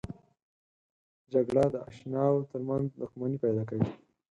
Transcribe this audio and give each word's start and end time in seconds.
جګړه 1.33 1.65
د 1.73 1.75
اشناو 1.89 2.47
ترمنځ 2.51 2.87
دښمني 3.01 3.37
پیدا 3.43 3.63
کوي 3.69 3.89